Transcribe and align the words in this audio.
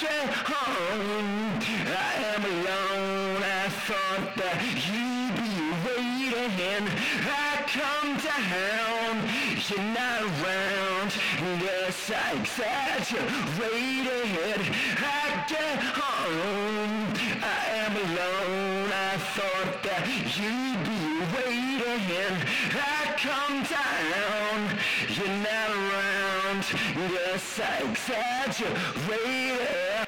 get 0.00 0.32
home, 0.32 1.60
I 1.86 2.14
am 2.32 2.42
alone. 2.42 3.42
I 3.42 3.68
thought 3.84 4.34
that 4.40 4.56
you'd 4.88 5.36
be 5.36 5.76
waiting. 5.84 6.88
I 7.28 7.60
come 7.68 8.16
down, 8.16 9.20
you're 9.68 9.84
not 9.92 10.24
around. 10.24 11.12
Yes, 11.60 12.08
I 12.10 12.32
exaggerated. 12.40 14.72
I 14.96 15.44
get 15.46 15.78
home, 16.00 17.12
I 17.42 17.44
am 17.84 17.92
alone. 17.96 18.90
I 18.90 19.18
thought 19.36 19.82
that 19.82 20.06
you'd 20.38 20.82
be 20.88 21.20
waiting. 21.36 22.36
I 22.72 23.12
come 23.20 23.64
down, 23.68 24.58
you're 25.12 25.36
not 25.44 25.68
around. 25.76 26.64
Yes, 27.12 27.60
I 27.60 27.84
exaggerated. 27.90 29.99